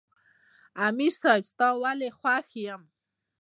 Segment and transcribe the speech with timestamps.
[0.87, 2.91] "امیر صېب ستا ولې زۀ خوښ یم" ـ